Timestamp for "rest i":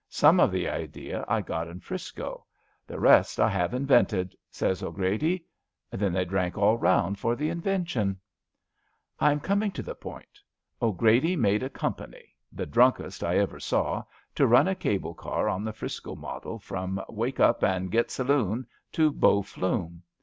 2.99-3.49